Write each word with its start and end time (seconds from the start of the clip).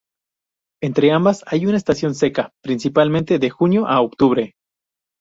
Entre 0.81 1.11
ambas 1.11 1.43
hay 1.45 1.67
una 1.67 1.77
estación 1.77 2.15
seca, 2.15 2.49
principalmente 2.63 3.37
de 3.37 3.51
junio 3.51 3.85
a 3.87 4.01
octubre. 4.01 4.55